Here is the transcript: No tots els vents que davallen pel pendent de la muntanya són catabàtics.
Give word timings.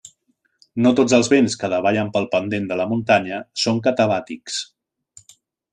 No 0.85 0.91
tots 0.99 1.13
els 1.17 1.29
vents 1.33 1.57
que 1.63 1.69
davallen 1.73 2.09
pel 2.17 2.25
pendent 2.33 2.67
de 2.73 2.81
la 2.81 2.89
muntanya 2.95 3.45
són 3.65 3.83
catabàtics. 3.89 4.61